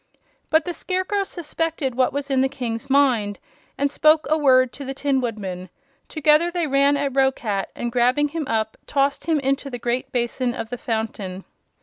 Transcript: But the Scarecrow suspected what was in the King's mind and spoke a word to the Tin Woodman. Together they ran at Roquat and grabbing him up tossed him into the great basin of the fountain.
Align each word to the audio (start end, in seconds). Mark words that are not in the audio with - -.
But 0.49 0.65
the 0.65 0.73
Scarecrow 0.73 1.23
suspected 1.23 1.93
what 1.93 2.11
was 2.11 2.31
in 2.31 2.41
the 2.41 2.49
King's 2.49 2.89
mind 2.89 3.37
and 3.77 3.91
spoke 3.91 4.25
a 4.31 4.35
word 4.35 4.73
to 4.73 4.83
the 4.83 4.95
Tin 4.95 5.21
Woodman. 5.21 5.69
Together 6.09 6.49
they 6.49 6.65
ran 6.65 6.97
at 6.97 7.13
Roquat 7.15 7.69
and 7.75 7.91
grabbing 7.91 8.29
him 8.29 8.47
up 8.47 8.77
tossed 8.87 9.25
him 9.25 9.39
into 9.39 9.69
the 9.69 9.77
great 9.77 10.11
basin 10.11 10.55
of 10.55 10.69
the 10.71 10.77
fountain. 10.79 11.43